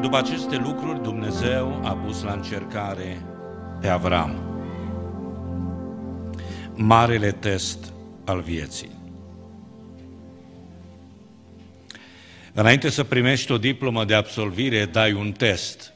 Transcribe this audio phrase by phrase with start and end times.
[0.00, 3.22] După aceste lucruri, Dumnezeu a pus la încercare
[3.80, 4.40] pe Avram.
[6.74, 7.92] Marele test
[8.24, 8.90] al vieții.
[12.52, 15.92] Înainte să primești o diplomă de absolvire, dai un test,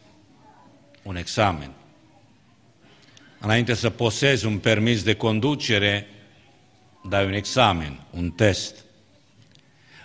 [1.03, 1.71] un examen.
[3.41, 6.07] Înainte să posezi un permis de conducere,
[7.09, 8.85] dai un examen, un test.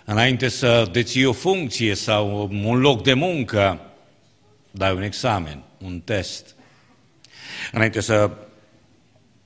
[0.04, 3.80] Înainte să deții o funcție sau un loc de muncă,
[4.76, 6.54] dai un examen, un test.
[7.72, 8.30] Înainte să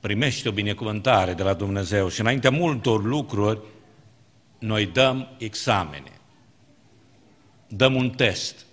[0.01, 3.61] primești o binecuvântare de la Dumnezeu și înainte multor lucruri,
[4.59, 6.13] noi dăm examene.
[7.69, 8.65] Dăm un test.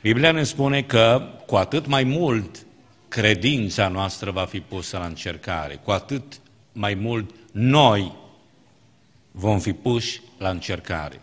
[0.00, 2.66] Biblia ne spune că cu atât mai mult
[3.08, 6.40] credința noastră va fi pusă la încercare, cu atât
[6.72, 8.12] mai mult noi
[9.30, 11.20] vom fi puși la încercare.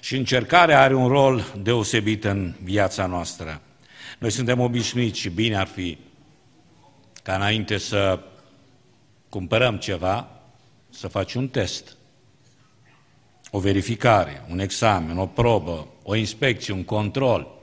[0.00, 3.60] Și încercarea are un rol deosebit în viața noastră.
[4.18, 5.98] Noi suntem obișnuiți și bine ar fi
[7.22, 8.20] ca înainte să
[9.28, 10.28] cumpărăm ceva,
[10.90, 11.96] să faci un test,
[13.50, 17.58] o verificare, un examen, o probă, o inspecție, un control.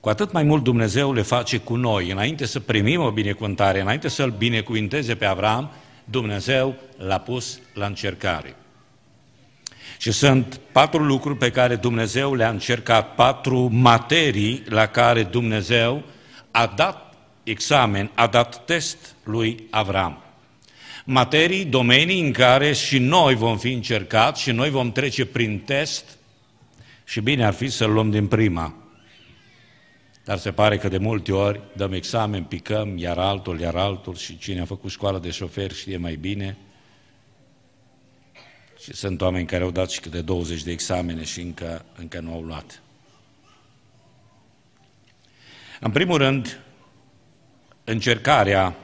[0.00, 2.10] Cu atât mai mult Dumnezeu le face cu noi.
[2.10, 5.70] Înainte să primim o binecuvântare, înainte să-L binecuvinteze pe Avram,
[6.04, 8.56] Dumnezeu l-a pus la încercare.
[9.98, 16.02] Și sunt patru lucruri pe care Dumnezeu le-a încercat, patru materii la care Dumnezeu
[16.50, 20.18] a dat examen, a dat test lui Avram.
[21.04, 26.04] Materii, domenii în care și noi vom fi încercați și noi vom trece prin test
[27.04, 28.74] și bine ar fi să-l luăm din prima.
[30.24, 34.38] Dar se pare că de multe ori dăm examen, picăm, iar altul, iar altul și
[34.38, 36.56] cine a făcut școală de șofer știe mai bine.
[38.84, 42.32] Și sunt oameni care au dat și câte 20 de examene și încă, încă nu
[42.32, 42.82] au luat.
[45.80, 46.60] În primul rând,
[47.84, 48.76] încercarea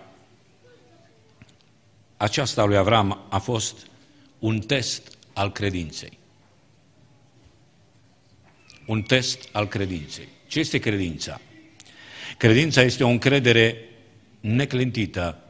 [2.17, 3.87] aceasta lui Avram a fost
[4.39, 6.19] un test al credinței.
[8.87, 10.29] Un test al credinței.
[10.47, 11.41] Ce este credința?
[12.37, 13.89] Credința este o încredere
[14.41, 15.43] neclintită,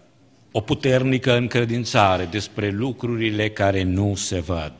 [0.52, 4.72] o puternică încredințare despre lucrurile care nu se văd.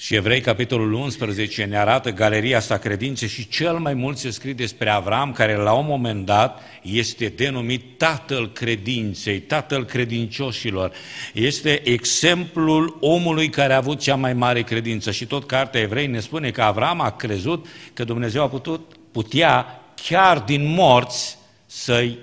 [0.00, 4.52] Și Evrei, capitolul 11, ne arată galeria asta credințe și cel mai mult se scrie
[4.52, 10.92] despre Avram, care la un moment dat este denumit tatăl credinței, tatăl credincioșilor.
[11.34, 15.10] Este exemplul omului care a avut cea mai mare credință.
[15.10, 19.82] Și tot cartea Evrei ne spune că Avram a crezut că Dumnezeu a putut, putea
[19.94, 22.18] chiar din morți să-i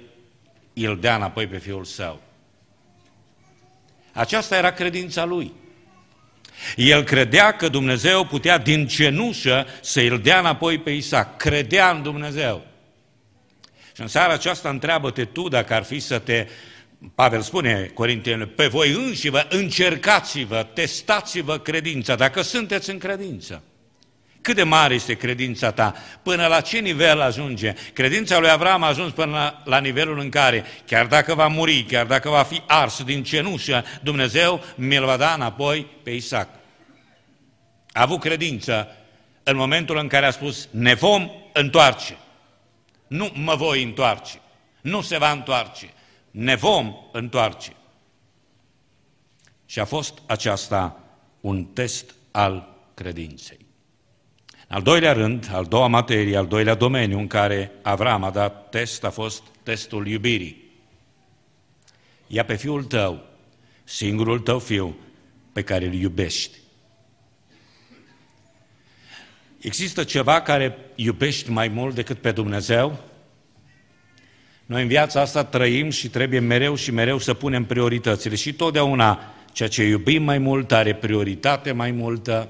[0.74, 2.25] îl dea înapoi pe fiul său.
[4.16, 5.54] Aceasta era credința lui.
[6.76, 11.38] El credea că Dumnezeu putea din cenușă să îl dea înapoi pe Isaac.
[11.38, 12.66] Credea în Dumnezeu.
[13.96, 16.48] Și în seara aceasta întreabă-te tu dacă ar fi să te,
[17.16, 23.64] Pavel spune Corintienilor, pe voi înși vă încercați-vă, testați-vă credința, dacă sunteți în credință.
[24.46, 25.94] Cât de mare este credința ta?
[26.24, 27.74] Până la ce nivel ajunge?
[27.94, 31.84] Credința lui Avram a ajuns până la, la nivelul în care, chiar dacă va muri,
[31.84, 36.50] chiar dacă va fi ars din cenușă, Dumnezeu mi-l va da înapoi pe Isaac.
[37.92, 38.96] A avut credință
[39.44, 42.18] în momentul în care a spus, ne vom întoarce.
[43.08, 44.40] Nu mă voi întoarce.
[44.82, 45.94] Nu se va întoarce.
[46.32, 47.74] Ne vom întoarce.
[49.66, 51.00] Și a fost aceasta
[51.42, 53.65] un test al credinței.
[54.68, 59.04] Al doilea rând, al doua materie, al doilea domeniu în care Avram a dat test
[59.04, 60.64] a fost testul iubirii.
[62.28, 63.26] Ia pe fiul tău,
[63.84, 64.96] singurul tău fiu,
[65.54, 66.58] pe care îl iubești.
[69.60, 73.00] Există ceva care iubești mai mult decât pe Dumnezeu?
[74.66, 79.34] Noi în viața asta trăim și trebuie mereu și mereu să punem prioritățile și totdeauna
[79.52, 82.50] ceea ce iubim mai mult are prioritate mai multă,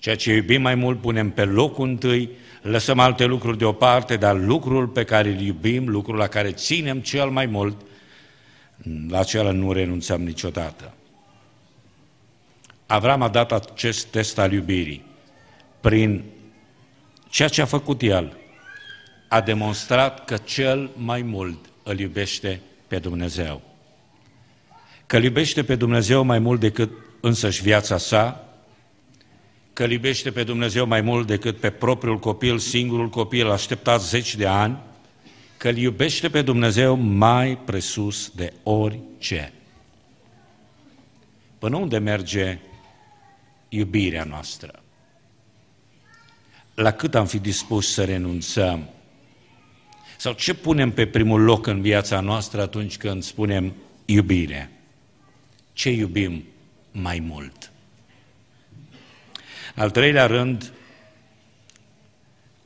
[0.00, 2.30] Ceea ce iubim mai mult punem pe locul întâi,
[2.62, 7.30] lăsăm alte lucruri deoparte, dar lucrul pe care îl iubim, lucrul la care ținem cel
[7.30, 7.80] mai mult,
[9.08, 10.94] la acela nu renunțăm niciodată.
[12.86, 15.04] Avram a dat acest test al iubirii.
[15.80, 16.24] Prin
[17.28, 18.36] ceea ce a făcut el,
[19.28, 23.62] a demonstrat că cel mai mult îl iubește pe Dumnezeu.
[25.06, 28.49] Că îl iubește pe Dumnezeu mai mult decât însăși viața sa,
[29.72, 34.36] că îl iubește pe Dumnezeu mai mult decât pe propriul copil, singurul copil așteptat zeci
[34.36, 34.78] de ani,
[35.56, 39.52] că îl iubește pe Dumnezeu mai presus de orice.
[41.58, 42.58] Până unde merge
[43.68, 44.80] iubirea noastră?
[46.80, 48.88] la cât am fi dispus să renunțăm?
[50.16, 53.74] Sau ce punem pe primul loc în viața noastră atunci când spunem
[54.04, 54.70] iubire?
[55.72, 56.44] Ce iubim
[56.92, 57.69] mai mult?
[59.76, 60.72] Al treilea rând,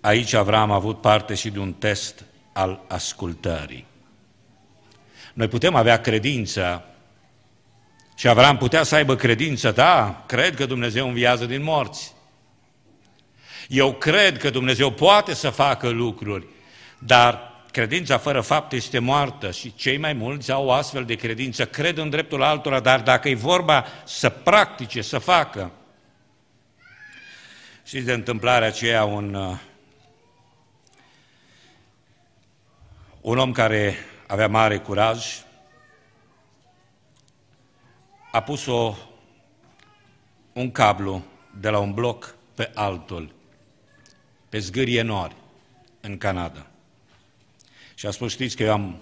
[0.01, 3.87] aici Avram a avut parte și de un test al ascultării.
[5.35, 6.85] Noi putem avea credință
[8.17, 12.13] și Avram putea să aibă credință, da, cred că Dumnezeu înviază din morți.
[13.69, 16.47] Eu cred că Dumnezeu poate să facă lucruri,
[16.99, 21.67] dar credința fără fapt este moartă și cei mai mulți au o astfel de credință,
[21.67, 25.73] cred în dreptul altora, dar dacă e vorba să practice, să facă.
[27.85, 29.59] Și de întâmplarea aceea un, uh,
[33.21, 33.95] un om care
[34.27, 35.43] avea mare curaj,
[38.33, 38.95] a pus o,
[40.53, 41.25] un cablu
[41.61, 43.35] de la un bloc pe altul,
[44.49, 45.37] pe zgârie nori,
[46.01, 46.67] în Canada.
[47.95, 48.97] Și a spus, știți că eu am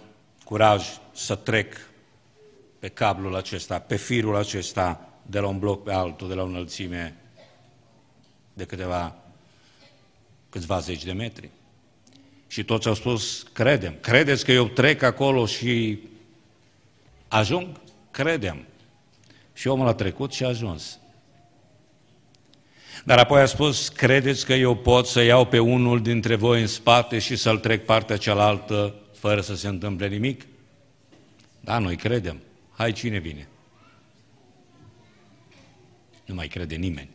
[0.45, 1.91] curaj să trec
[2.79, 6.47] pe cablul acesta, pe firul acesta, de la un bloc pe altul, de la o
[6.47, 7.22] înălțime
[8.53, 9.17] de câteva,
[10.49, 11.51] câțiva zeci de metri.
[12.47, 13.95] Și toți au spus, credem.
[14.01, 15.99] Credeți că eu trec acolo și
[17.29, 17.81] ajung?
[18.11, 18.65] Credem.
[19.53, 20.99] Și omul a trecut și a ajuns.
[23.05, 26.67] Dar apoi a spus, credeți că eu pot să iau pe unul dintre voi în
[26.67, 30.47] spate și să-l trec partea cealaltă fără să se întâmple nimic?
[31.61, 32.41] Da, noi credem.
[32.77, 33.49] Hai, cine vine?
[36.25, 37.09] Nu mai crede nimeni.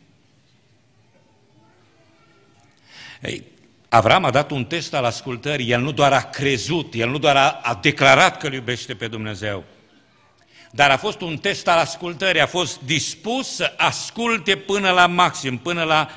[3.88, 7.36] Avram a dat un test al ascultării, el nu doar a crezut, el nu doar
[7.36, 9.64] a, a declarat că îl iubește pe Dumnezeu,
[10.70, 15.58] dar a fost un test al ascultării, a fost dispus să asculte până la maxim,
[15.58, 16.08] până la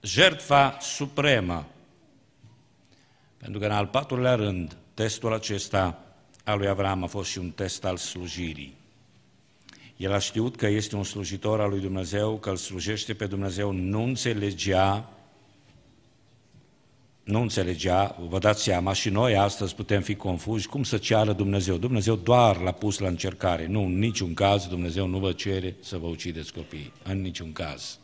[0.00, 1.66] jertfa supremă.
[3.38, 5.98] Pentru că în al patrulea rând, testul acesta
[6.44, 8.76] al lui Avram a fost și un test al slujirii.
[9.96, 13.70] El a știut că este un slujitor al lui Dumnezeu, că îl slujește pe Dumnezeu,
[13.70, 15.08] nu înțelegea
[17.28, 21.76] nu înțelegea, vă dați seama, și noi astăzi putem fi confuzi, cum să ceară Dumnezeu?
[21.76, 23.66] Dumnezeu doar l-a pus la încercare.
[23.66, 27.98] Nu, în niciun caz Dumnezeu nu vă cere să vă ucideți copiii, în niciun caz.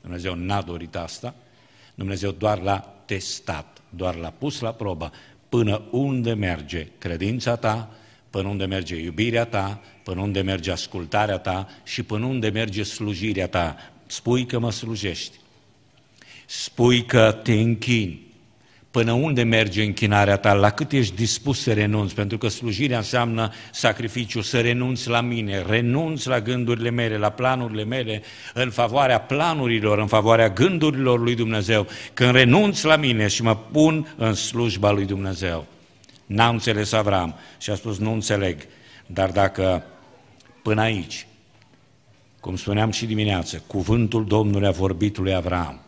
[0.00, 1.34] Dumnezeu n-a dorit asta,
[1.94, 5.12] Dumnezeu doar l-a testat, doar l-a pus la probă
[5.48, 7.94] până unde merge credința ta,
[8.30, 13.48] până unde merge iubirea ta, până unde merge ascultarea ta și până unde merge slujirea
[13.48, 13.76] ta.
[14.06, 15.36] Spui că mă slujești,
[16.46, 18.30] spui că te închini,
[18.92, 20.52] Până unde merge închinarea ta?
[20.52, 22.14] La cât ești dispus să renunți?
[22.14, 27.84] Pentru că slujirea înseamnă sacrificiu, să renunți la mine, renunți la gândurile mele, la planurile
[27.84, 28.22] mele,
[28.54, 31.86] în favoarea planurilor, în favoarea gândurilor lui Dumnezeu.
[32.14, 35.66] Când renunți la mine și mă pun în slujba lui Dumnezeu.
[36.26, 38.56] N-a înțeles Avram și a spus, nu înțeleg,
[39.06, 39.84] dar dacă
[40.62, 41.26] până aici,
[42.40, 45.80] cum spuneam și dimineață, cuvântul Domnului a vorbit lui Avram,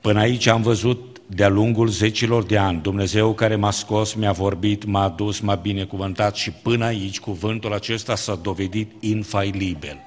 [0.00, 4.84] Până aici am văzut de-a lungul zecilor de ani, Dumnezeu care m-a scos, mi-a vorbit,
[4.84, 9.98] m-a adus, m-a binecuvântat și până aici cuvântul acesta s-a dovedit infailibil.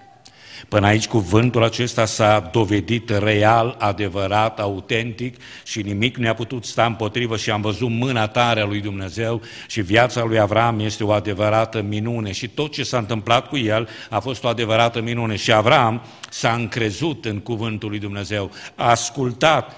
[0.68, 6.86] Până aici cuvântul acesta s-a dovedit real, adevărat, autentic și nimic nu a putut sta
[6.86, 11.12] împotrivă și am văzut mâna tare a lui Dumnezeu și viața lui Avram este o
[11.12, 12.32] adevărată minune.
[12.32, 15.36] Și tot ce s-a întâmplat cu el a fost o adevărată minune.
[15.36, 19.76] Și Avram s-a încrezut în cuvântul lui Dumnezeu, a ascultat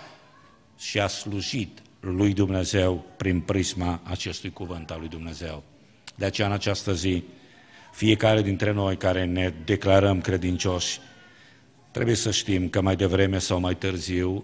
[0.80, 5.64] și a slujit lui Dumnezeu prin prisma acestui cuvânt al lui Dumnezeu.
[6.16, 7.24] De aceea în această zi,
[7.92, 11.00] fiecare dintre noi care ne declarăm credincioși,
[11.92, 14.44] trebuie să știm că mai devreme sau mai târziu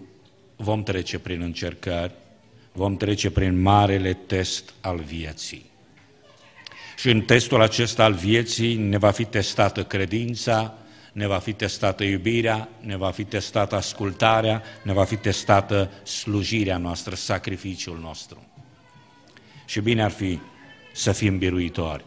[0.56, 2.12] vom trece prin încercări,
[2.72, 5.70] vom trece prin marele test al vieții.
[6.96, 10.78] Și în testul acesta al vieții ne va fi testată credința,
[11.12, 16.76] ne va fi testată iubirea, ne va fi testată ascultarea, ne va fi testată slujirea
[16.76, 18.46] noastră, sacrificiul nostru.
[19.64, 20.38] Și bine ar fi
[20.92, 22.04] să fim biruitori.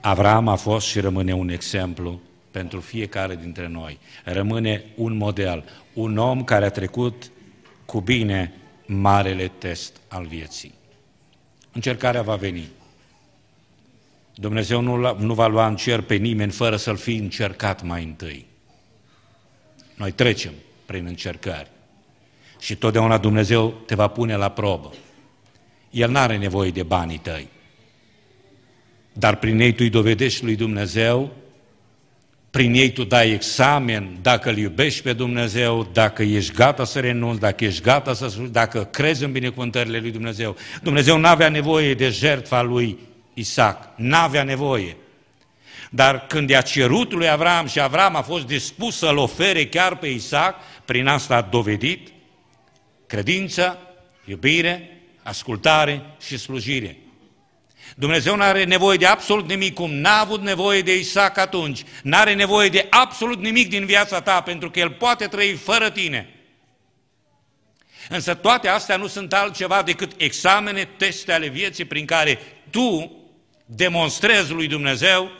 [0.00, 3.98] Avram a fost și rămâne un exemplu pentru fiecare dintre noi.
[4.24, 7.30] Rămâne un model, un om care a trecut
[7.84, 8.54] cu bine
[8.86, 10.74] marele test al vieții.
[11.72, 12.68] Încercarea va veni.
[14.40, 18.46] Dumnezeu nu, nu va lua în cer pe nimeni fără să-l fi încercat mai întâi.
[19.94, 20.52] Noi trecem
[20.86, 21.70] prin încercări
[22.58, 24.92] și totdeauna Dumnezeu te va pune la probă.
[25.90, 27.48] El nu are nevoie de banii tăi,
[29.12, 31.30] dar prin ei tu îi dovedești lui Dumnezeu
[32.50, 37.40] prin ei tu dai examen dacă îl iubești pe Dumnezeu, dacă ești gata să renunți,
[37.40, 40.56] dacă ești gata să dacă crezi în binecuvântările lui Dumnezeu.
[40.82, 42.98] Dumnezeu nu avea nevoie de jertfa lui
[43.40, 44.96] Isaac, n-avea nevoie.
[45.90, 50.06] Dar când i-a cerut lui Avram și Avram a fost dispus să-l ofere chiar pe
[50.06, 52.08] Isaac, prin asta a dovedit
[53.06, 53.78] credință,
[54.24, 56.96] iubire, ascultare și slujire.
[57.96, 61.84] Dumnezeu nu are nevoie de absolut nimic, cum n-a avut nevoie de Isaac atunci.
[62.02, 65.90] Nu are nevoie de absolut nimic din viața ta, pentru că El poate trăi fără
[65.90, 66.34] tine.
[68.08, 72.38] Însă toate astea nu sunt altceva decât examene, teste ale vieții prin care
[72.70, 73.19] tu
[73.74, 75.30] demonstrezi lui Dumnezeu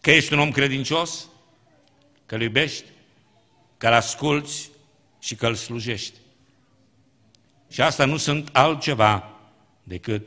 [0.00, 1.28] că ești un om credincios,
[2.26, 2.84] că îl iubești,
[3.78, 4.70] că îl asculți
[5.18, 6.18] și că îl slujești.
[7.68, 9.30] Și asta nu sunt altceva
[9.82, 10.26] decât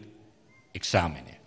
[0.72, 1.42] examene.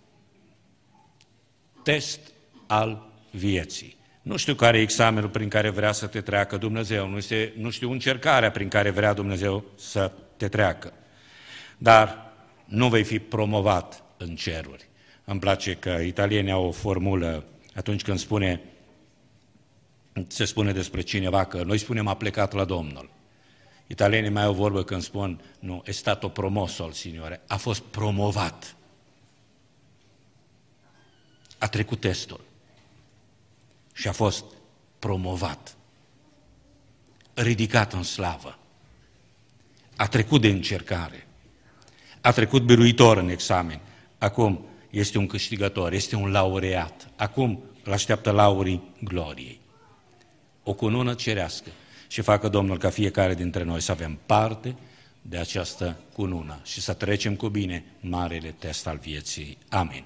[1.83, 2.19] Test
[2.67, 3.97] al vieții.
[4.21, 7.69] Nu știu care e examenul prin care vrea să te treacă Dumnezeu, nu, este, nu
[7.69, 10.93] știu încercarea prin care vrea Dumnezeu să te treacă.
[11.77, 12.31] Dar
[12.65, 14.87] nu vei fi promovat în ceruri.
[15.29, 18.61] Îmi place că italienii au o formulă atunci când spune,
[20.27, 23.09] se spune despre cineva că noi spunem a plecat la Domnul.
[23.87, 28.75] Italienii mai au vorbă când spun, nu, e stato promosso al Signore, a fost promovat.
[31.57, 32.41] A trecut testul.
[33.93, 34.45] Și a fost
[34.99, 35.77] promovat,
[37.33, 38.57] ridicat în slavă,
[39.95, 41.27] a trecut de încercare,
[42.21, 43.79] a trecut biruitor în examen,
[44.17, 49.59] acum este un câștigător, este un laureat, acum îl așteaptă laurii gloriei.
[50.63, 51.69] O cunună cerească
[52.07, 54.75] și facă Domnul ca fiecare dintre noi să avem parte
[55.21, 59.57] de această cunună și să trecem cu bine marele test al vieții.
[59.69, 60.03] Amin.